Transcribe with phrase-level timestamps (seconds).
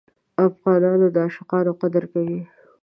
[0.47, 2.39] افغانان د عاشقانو قدر کوي.